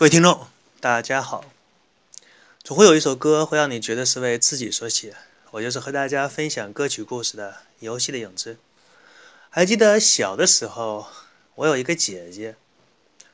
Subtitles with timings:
[0.00, 0.46] 各位听众，
[0.80, 1.44] 大家好。
[2.64, 5.14] 总会有一首歌会让你觉得是为自己所写，
[5.50, 8.54] 我就是和大家分享歌曲故事的《游戏的影子》。
[9.50, 11.06] 还记得小的时候，
[11.54, 12.56] 我有一个姐姐，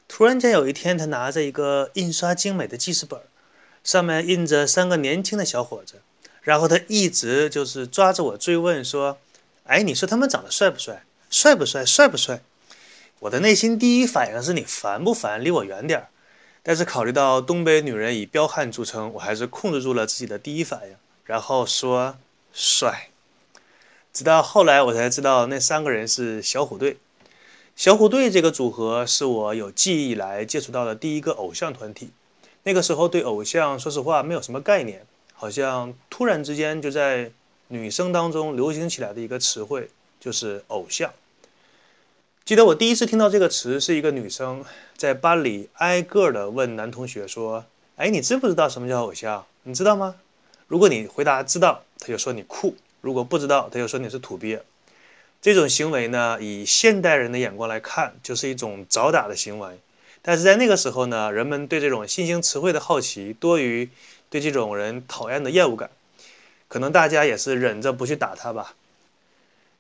[0.09, 3.21] 突然间有一天，她拿着一个印刷精美的记事本，
[3.85, 6.01] 上面印着三个年轻的小伙子，
[6.43, 9.19] 然后她一直就是抓着我追问说
[9.69, 11.05] ：“哎，你说他们长得帅不帅？
[11.31, 11.87] 帅不帅？
[11.87, 12.43] 帅不帅？”
[13.21, 15.45] 我的内心第一反应是你烦不烦？
[15.45, 16.09] 离我远点儿。
[16.69, 22.17] 但是考虑到东北女人以彪悍著称，我还是控制住了自己的第一反应，然后说
[22.53, 23.11] 帅。
[24.13, 26.97] 直到后来我才知道，那三个人是小虎队。
[27.77, 32.11] 小虎队这个组合是我有记忆以来接触到的第一个偶像团体。
[32.65, 37.31] 那个时候对偶像，说实话没有什么概念，好像突然之间就在
[37.69, 41.13] 女生当中流行起来的一个词汇就是偶像。
[42.47, 44.65] 记得我第一次听到这个词，是一个女生
[44.97, 47.65] 在班里挨个的问男同学说
[47.99, 49.45] ：“哎，你知不知道什么叫偶像？
[49.65, 50.15] 你知道吗？”
[50.69, 54.63] 如果你回答知道，他就说你酷；如果不知道，他就说你是土鳖。
[55.43, 59.81] 这种行为呢，以现代人的眼光来看，就是一种找打的行为。
[60.23, 63.91] 但是在那个时候呢，人们对这种新兴词汇的好奇多于
[64.31, 65.91] 对这种人讨厌的厌恶感，
[66.69, 68.77] 可能大家也是忍着不去打他吧。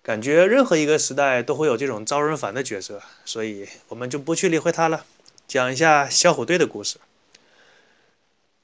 [0.07, 5.05] 感觉任何一个时代都会有这种招人烦的角色，所以我们就不去理会他了。
[5.49, 6.99] 讲一下小虎队的故事。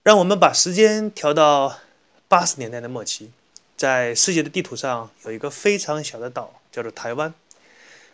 [0.05, 1.81] 让我们把时间调到
[2.29, 3.33] 八十年代的末期，
[3.77, 7.35] 在世界的地图上有一个非常小的岛，叫做台湾。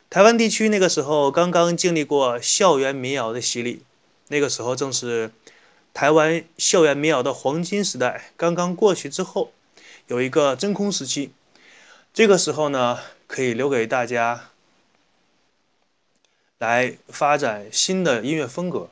[0.08, 3.82] 台湾地区那个时候刚刚经历过校园民谣的洗礼，
[4.28, 5.30] 那个时候正是
[5.92, 9.52] 台湾校园民谣的黄金时代刚刚过去之后，
[10.06, 11.30] 有一个真空时期。
[12.14, 12.98] 这个时候呢。
[13.28, 14.48] 可以留给大家
[16.58, 18.88] 来发展新的音乐风格。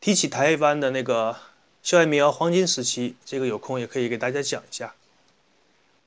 [0.00, 1.36] 提起台湾的那个
[1.82, 4.94] 校园民谣黄金时期，这个有空也可以给大家讲一下。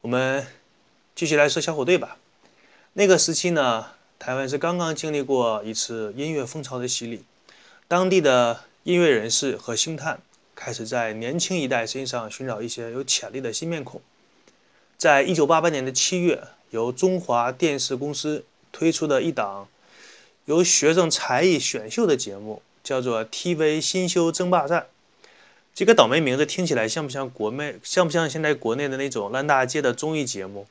[0.02, 0.46] 我们
[1.16, 2.18] 继续来说小虎队吧。
[2.94, 7.24] 那个时期呢，台湾是刚刚经历过一次音乐风潮的洗礼，
[7.88, 10.20] 当地的音乐人士和星探
[10.54, 14.02] 开始在年轻一代身上寻找一些有潜力的新面孔。
[14.98, 16.44] 在一九八八年的七月。
[16.74, 19.68] 由中华电视公司推出的一档
[20.46, 24.82] 由学生才艺选秀的节目，叫做《TV 新秀争霸战》。
[25.76, 27.76] 这个倒霉名字听起来像不像国内？
[27.84, 30.66] 像不像现在国内的那种烂大街的综艺节目？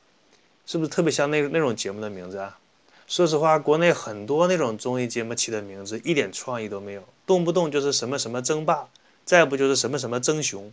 [0.67, 2.59] 是不是特别像那那种节目的名字啊？
[3.07, 8.89] 说实话，国内很多那种综艺节目起的名字一点创意都没有，动不动就是什么什么争霸，
[9.25, 10.73] 再不就是什么什么争雄，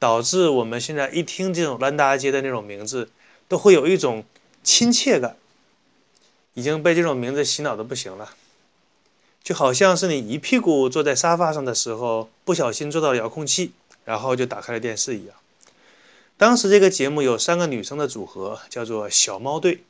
[0.00, 3.08] 导致我们现在一听这种烂大街的那种名字，
[3.46, 4.24] 都会有一种。
[4.68, 5.34] 亲切感
[6.52, 8.34] 已经被这种名字洗脑的不行了，
[9.42, 13.72] 就好像是你一屁股坐在沙发上的时候，不小心坐到遥控器，
[14.04, 15.34] 然后就打开了电视一样。
[16.36, 19.82] 当时这个节目有三个女生的组合，叫做小猫队，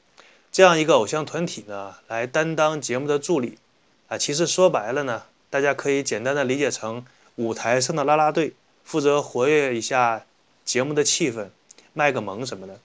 [0.53, 3.59] 这样一个偶像团体呢，来担当节目的助理。
[4.07, 8.53] 啊，其实说白了呢，大家可以简单的理解成舞台上的啦啦队，
[8.85, 10.25] 负责活跃一下
[10.65, 11.49] 节目的气氛，
[11.95, 12.79] 卖个萌什么的。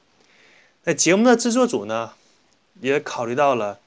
[0.85, 2.11] 那节目的制作组呢，
[2.81, 3.79] 也考虑到了，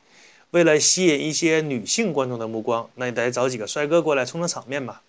[0.52, 5.00] 为了吸引一些女性观众的目光，那你得找几个帅哥过来充充场面嘛。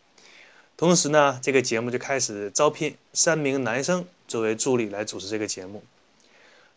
[0.76, 5.82] 同时呢，这个节目就开始招聘三名男生作为助理来主持这个节目。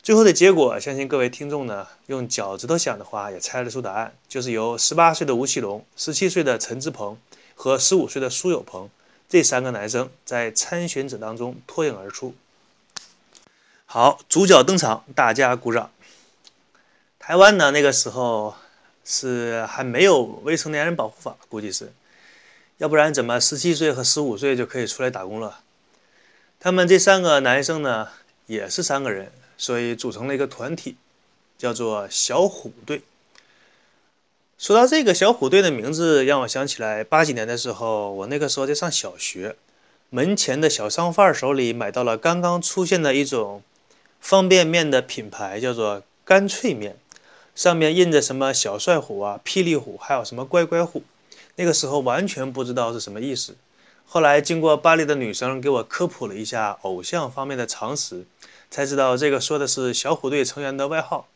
[0.01, 7.17] 最后的结果，相信各位听众呢，用脚趾头想的话也猜得出答案，就是由十八岁的吴奇隆、十七岁的陈志朋
[7.53, 8.89] 和十五岁的苏有朋
[9.27, 12.33] 这三个男生在参选者当中脱颖而出。
[13.93, 15.91] 好，主角登场，大家鼓掌。
[17.19, 18.55] 台湾呢，那个时候
[19.03, 21.91] 是还没有未成年人保护法，估计是，
[22.77, 25.59] 要不然怎么十七岁和十五岁就可以出来打工了？
[26.57, 28.07] 他们这三个男生呢，
[28.47, 30.95] 也是三个人，所以组成了一个团体，
[31.57, 33.01] 叫做小虎队。
[34.57, 39.57] 说到这个小虎队的名字，让我想起来八几年的时候，我那个时候在上小学，
[40.09, 43.61] 门前的小商贩手里买到了刚刚出现的一种。
[44.21, 46.95] 方便面的品牌叫做干脆面，
[47.53, 51.03] 上面印着什么小帅虎啊、霹雳虎，还有什么乖乖虎。
[51.55, 53.55] 那个时候完全不知道是什么意思。
[54.05, 58.25] 后来经过班里的女生给我科普了一下偶像方面的常识，
[58.69, 61.27] 才知道这个说的是小虎队成员的外号。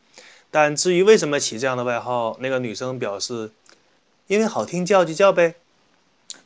[0.51, 3.51] 但至于为什么起这样的外号，那个女生表示，
[4.27, 5.55] 因为好听叫就叫呗。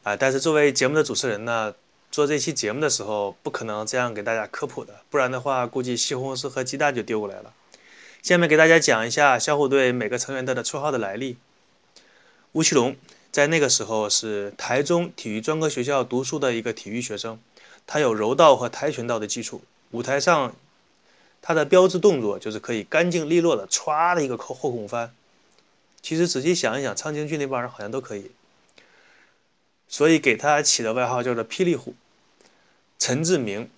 [0.03, 1.75] 啊，但是作为节目的主持人呢？
[2.11, 7.53] 做这期节目的时候，不可能这样给大家科普的，不然的话，估计西红柿和鸡蛋就丢过来了。
[8.21, 11.37] 下面给大家讲一下小虎队每个成员的绰号的来历。
[12.53, 12.95] 吴奇隆
[13.31, 17.39] 在那个时候是台中体育专科学校读书的一个体育学生，
[17.85, 19.61] 他有柔道和跆拳道的基础。
[19.91, 20.55] 舞台上，
[21.41, 25.13] 他的标志动作就是可以干净利落的歘的一个后后空翻。
[26.01, 28.31] 其实仔细想一想，苍青俊那帮人好像都可以，
[29.89, 31.95] 所以给他起的外号叫做“霹雳虎”。
[32.99, 33.69] 陈志明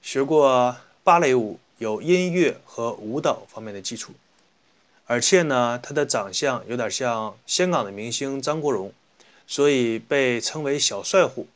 [0.00, 4.12] 学过芭蕾舞，有音乐和舞蹈方面的基础。
[5.06, 8.90] 而且呢，他的长相有点像香港的明星张国荣，
[9.46, 11.46] 所以被称为“小帅虎”。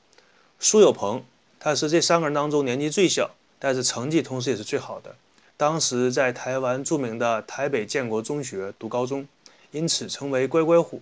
[0.61, 1.25] 苏有朋，
[1.59, 5.17] 他是这三个人当中年纪最小，但是成绩同时也是最好的。
[5.57, 9.27] 当时在台湾著名的台北建国中学读高中，
[9.71, 11.01] 因此称为“乖乖虎”。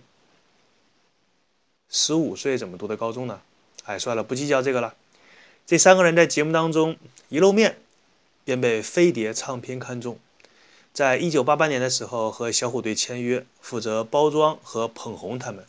[1.89, 3.41] 十五岁怎么读的高中呢？
[3.85, 4.95] 哎，算了，不计较这个了。
[5.65, 6.97] 这三个人在节目当中
[7.29, 7.77] 一露面，
[8.43, 10.19] 便被飞碟唱片看中。
[10.93, 15.65] 在一九八八年的时候，和小虎队签约，负责包装和捧红他们。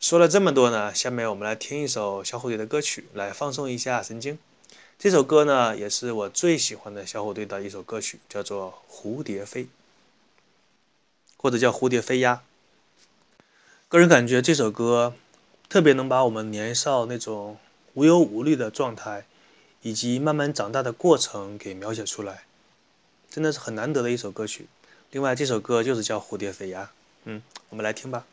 [0.00, 4.38] 说了这么多呢，下面我们来听一首小虎队的歌曲，来放松一下神经。
[4.98, 9.64] 这首歌呢，也是我最喜欢的小虎队的一首歌曲，叫做《蝴蝶飞》，
[11.36, 12.42] 或者叫《蝴蝶飞呀》。
[13.90, 15.14] 个人感觉这首歌
[15.68, 17.58] 特别能把我们年少那种
[17.94, 19.24] 无忧无虑的状态，
[19.82, 22.44] 以及慢慢长大的过程给描写出来。
[23.28, 24.68] 真的是很难得的一首歌曲。
[25.10, 26.92] 另外，这首歌就是叫《蝴蝶飞呀》。
[27.24, 28.24] 嗯，我们来听吧。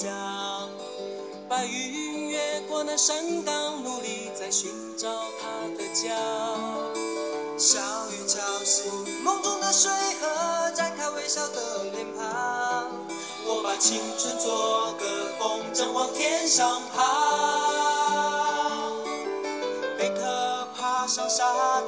[0.00, 0.08] 想，
[1.48, 5.08] 白云越过那山岗，努力在寻找
[5.40, 6.14] 它的家。
[7.58, 7.80] 小
[8.12, 8.92] 雨敲醒
[9.24, 9.90] 梦中的水
[10.20, 12.86] 河，展开微笑的脸庞。
[13.44, 15.04] 我把青春做个
[15.36, 17.02] 风筝往天上抛。
[19.98, 21.42] 贝壳爬上沙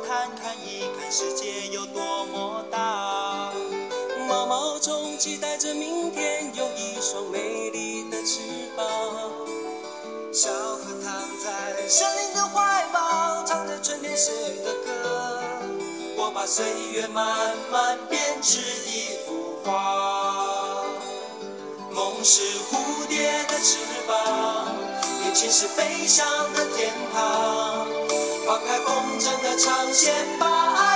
[0.05, 3.53] 滩，看一看世界有多么大。
[4.29, 8.41] 毛毛虫期待着明天有一双美丽翅
[8.77, 8.87] 膀。
[10.33, 11.13] 小河躺
[11.43, 14.31] 在森林的怀抱，唱着春天写
[14.65, 15.41] 的歌。
[16.17, 20.85] 我把岁月慢慢编织一幅画。
[21.93, 24.67] 梦是蝴蝶的翅膀，
[25.23, 27.87] 年轻是飞翔的天堂。
[28.47, 30.90] 放开风筝的长线，把爱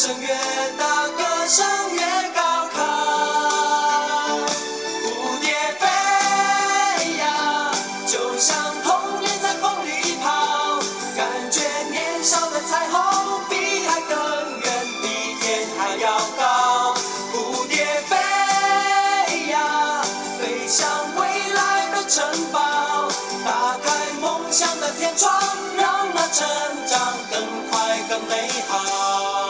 [0.00, 0.28] 声越
[0.78, 2.00] 大，歌声越
[2.34, 2.40] 高
[2.74, 2.78] 亢。
[5.04, 5.84] 蝴蝶飞
[7.18, 7.70] 呀，
[8.06, 10.78] 就像童年在风里跑，
[11.14, 11.60] 感觉
[11.90, 14.16] 年少的彩虹比海更
[14.60, 14.72] 远，
[15.02, 16.94] 比天还要高。
[17.34, 18.16] 蝴蝶飞
[19.48, 20.00] 呀，
[20.40, 23.06] 飞向未来的城堡。
[23.44, 25.30] 打开梦想的天窗，
[25.76, 26.48] 让那成
[26.86, 29.49] 长更快更美好。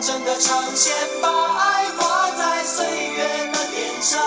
[0.00, 4.20] 整的长线，把爱画在岁月的脸上。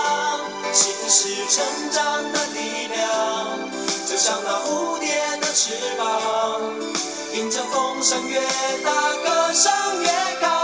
[0.72, 3.68] 心是成长的力量，
[4.06, 6.60] 就像那蝴蝶的翅膀，
[7.34, 8.40] 迎着风声越
[8.84, 8.92] 大，
[9.24, 9.72] 歌声
[10.02, 10.08] 越
[10.40, 10.59] 高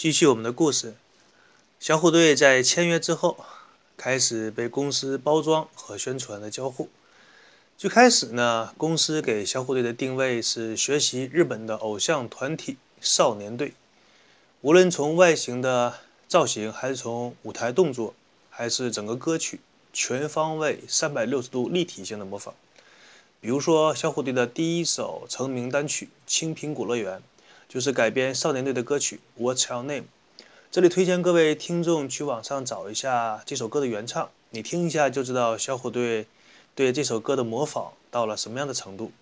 [0.00, 0.94] 继续我们的故事。
[1.80, 3.36] 小虎队在签约之后，
[3.96, 6.88] 开始被公司包装和宣传的交互。
[7.76, 13.72] 最开始呢，公司给小虎队的定位是学习日本的偶像团体少年队，
[14.60, 18.14] 无论从外形的造型，还是从舞台动作，
[18.50, 19.58] 还是整个歌曲，
[19.92, 22.54] 全方位、三百六十度立体性的模仿。
[23.40, 27.18] 比如说，小虎队的第一首成名单曲《青苹果乐园》。
[27.68, 30.00] 就是改编少年队的歌曲《What's Your Name》，
[30.70, 36.26] 这里推荐各位听众去网上找一下这首歌的原唱，你听一下就知道小虎队
[36.74, 39.12] 对这首歌的模仿到了什么样的程度。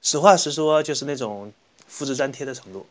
[0.00, 1.52] 实话实说，就是那种
[1.86, 2.86] 复制粘贴的程度。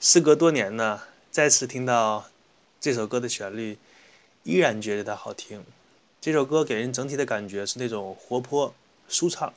[0.00, 2.28] 时隔多年呢，再次听到
[2.80, 3.78] 这首歌的旋律，
[4.42, 5.64] 依然觉得它好听。
[6.20, 8.74] 这首歌给人整体的感觉是那种活泼
[9.08, 9.54] 舒畅，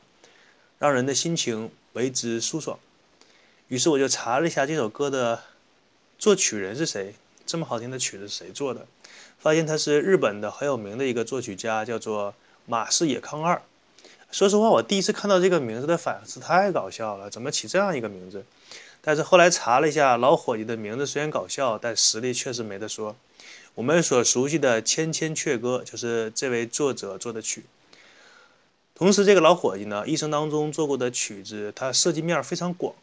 [0.78, 2.78] 让人的心情为之舒爽。
[3.72, 5.44] 于是我就查了一下这首歌的
[6.20, 8.86] 作曲人是谁，这么好听的曲子是谁做的？
[9.40, 12.34] 发现他是日本的很有名的一个作曲家，叫做
[12.66, 13.62] 马氏野康二。
[14.30, 18.44] 说实话，我第一次看到这个名字的反应是太搞笑了，怎么起这样一个名字？
[19.00, 23.16] 但是后来查了一下，老伙计的名字虽然搞笑，但实力确实没得说。
[23.75, 27.63] 我们所熟悉的《千千阙歌》就是这位作者做的曲。
[28.94, 32.94] 同时，这个老伙计呢，一生当中做过的曲子，他涉及面非常广。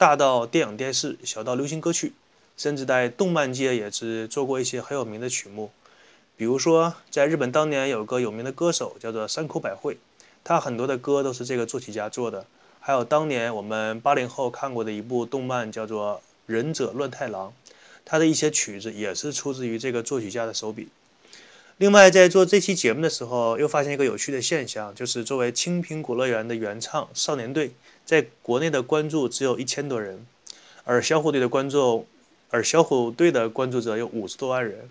[0.00, 2.14] 大到电影电视，小到流行歌曲，
[2.56, 5.70] 甚至在动漫界也是做过一些很有名的曲目。
[6.38, 9.98] 比如说，在日本当年有个有名的歌手叫做山口百惠，
[10.42, 12.46] 他很多的歌都是这个作曲家做的。
[12.80, 16.14] 还有当年我们八零后看过的一部动漫叫做
[16.46, 17.52] 《忍者乱太郎》，
[18.06, 20.88] 他的一些曲子也是出自于这个作曲家的手笔。
[21.76, 27.72] 另外，在做这期节目的时候，又发现一个有趣的现象，就是作为青苹果乐园的原唱少年队。
[28.04, 30.26] 在国内的关注只有一千多人，
[30.84, 32.06] 而小虎队的观众，
[32.50, 34.90] 而小虎队的关注者有五十多万人。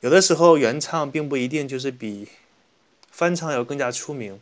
[0.00, 2.28] 有的时候原唱并不一定就是比
[3.10, 4.40] 翻唱要更加出名。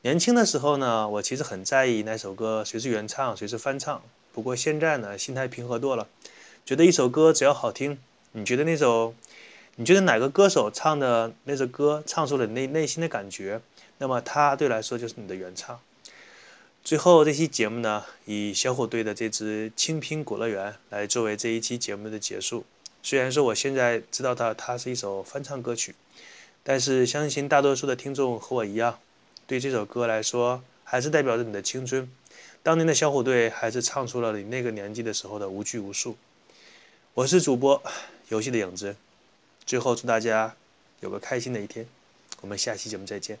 [0.00, 4.02] 年轻的时候呢，我其实很在意哪首歌谁是原唱，谁是翻唱。
[4.32, 6.08] 不过现在呢，心态平和多了，
[6.64, 7.98] 觉得一首歌只要好听，
[8.32, 9.14] 你觉得那首，
[9.76, 13.60] 你觉得哪个歌手唱的那首歌唱出了你内内心的感觉，
[13.98, 15.78] 那么他对来说就是你的原唱。
[16.84, 22.64] 最后这期节目呢，以小虎队的这支《青苹果乐园》来作为这一期节目的结束。
[23.04, 25.94] 虽然说我现在知道它它是一首翻唱歌曲，
[26.64, 28.98] 但是相信大多数的听众和我一样，
[29.46, 32.10] 对这首歌来说还是代表着你的青春。
[32.64, 36.16] 当年的小虎队还是唱出了你那个年纪的时候的无拘无束。
[37.14, 37.80] 我是主播
[38.28, 38.96] 游戏的影子，
[39.64, 40.56] 最后祝大家
[40.98, 41.86] 有个开心的一天。
[42.40, 43.38] 我们下期节目再见。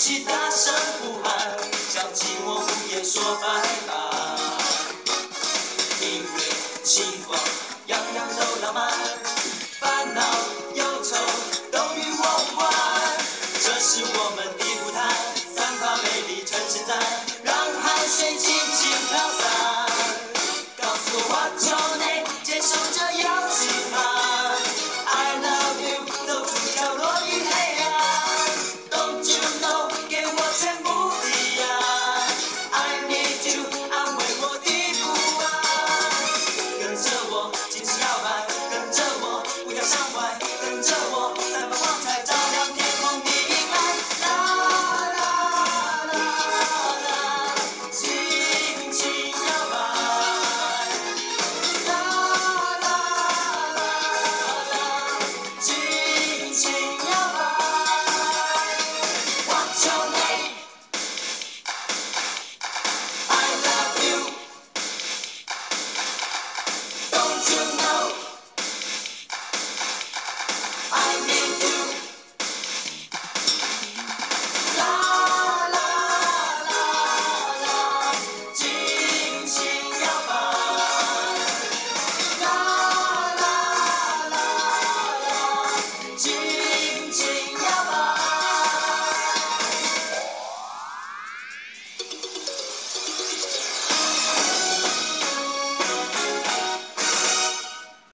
[0.00, 0.99] 起大声